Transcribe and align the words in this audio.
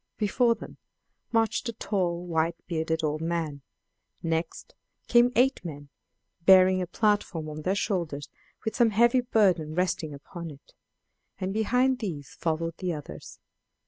Before 0.17 0.55
them 0.55 0.77
marched 1.31 1.69
a 1.69 1.73
tall 1.73 2.25
white 2.25 2.55
bearded 2.65 3.03
old 3.03 3.21
man; 3.21 3.61
next 4.23 4.73
came 5.07 5.31
eight 5.35 5.63
men, 5.63 5.89
bearing 6.43 6.81
a 6.81 6.87
platform 6.87 7.47
on 7.47 7.61
their 7.61 7.75
shoulders 7.75 8.27
with 8.65 8.75
some 8.75 8.89
heavy 8.89 9.21
burden 9.21 9.75
resting 9.75 10.11
upon 10.11 10.49
it; 10.49 10.73
and 11.39 11.53
behind 11.53 11.99
these 11.99 12.33
followed 12.33 12.77
the 12.77 12.91
others. 12.91 13.37